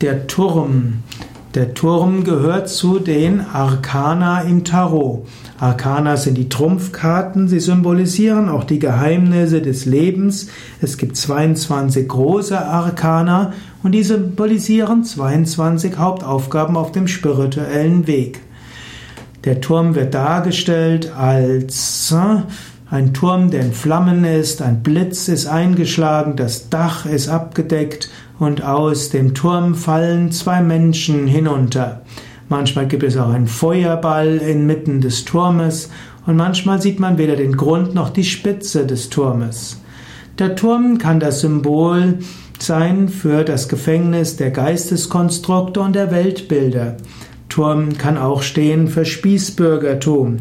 [0.00, 1.02] Der Turm.
[1.56, 5.26] Der Turm gehört zu den Arkana im Tarot.
[5.58, 10.50] Arkana sind die Trumpfkarten, sie symbolisieren auch die Geheimnisse des Lebens.
[10.80, 18.38] Es gibt 22 große Arkana und die symbolisieren 22 Hauptaufgaben auf dem spirituellen Weg.
[19.42, 22.14] Der Turm wird dargestellt als
[22.90, 28.08] ein Turm, der in Flammen ist, ein Blitz ist eingeschlagen, das Dach ist abgedeckt
[28.38, 32.02] und aus dem Turm fallen zwei Menschen hinunter.
[32.48, 35.90] Manchmal gibt es auch einen Feuerball inmitten des Turmes
[36.26, 39.82] und manchmal sieht man weder den Grund noch die Spitze des Turmes.
[40.38, 42.20] Der Turm kann das Symbol
[42.58, 46.96] sein für das Gefängnis der Geisteskonstrukte und der Weltbilder.
[47.50, 50.38] Turm kann auch stehen für Spießbürgertum.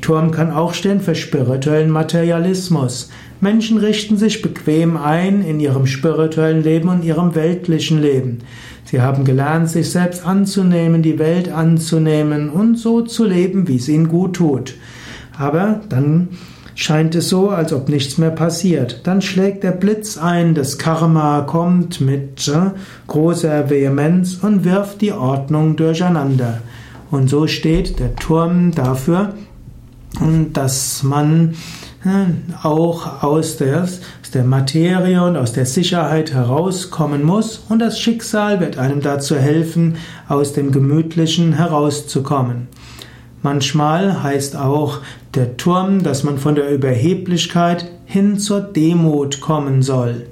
[0.00, 3.10] Turm kann auch stehen für spirituellen Materialismus.
[3.40, 8.40] Menschen richten sich bequem ein in ihrem spirituellen Leben und ihrem weltlichen Leben.
[8.84, 13.88] Sie haben gelernt, sich selbst anzunehmen, die Welt anzunehmen und so zu leben, wie es
[13.88, 14.74] ihnen gut tut.
[15.36, 16.28] Aber dann
[16.74, 19.00] scheint es so, als ob nichts mehr passiert.
[19.04, 22.70] Dann schlägt der Blitz ein, das Karma kommt mit äh,
[23.06, 26.60] großer Vehemenz und wirft die Ordnung durcheinander.
[27.10, 29.34] Und so steht der Turm dafür,
[30.52, 31.54] dass man
[32.62, 34.00] auch aus der, aus
[34.32, 39.96] der Materie und aus der Sicherheit herauskommen muss und das Schicksal wird einem dazu helfen,
[40.28, 42.68] aus dem Gemütlichen herauszukommen.
[43.42, 45.00] Manchmal heißt auch
[45.34, 50.26] der Turm, dass man von der Überheblichkeit hin zur Demut kommen soll.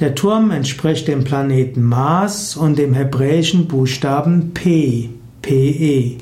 [0.00, 5.10] Der Turm entspricht dem Planeten Mars und dem hebräischen Buchstaben P,
[5.42, 6.18] PE.